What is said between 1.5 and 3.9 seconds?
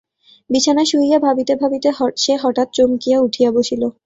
ভাবিতে সে হঠাৎ চমকিয়া উঠিয়া বসিল।